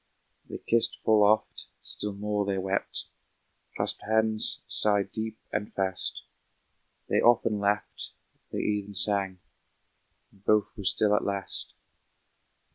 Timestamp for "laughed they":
7.59-8.61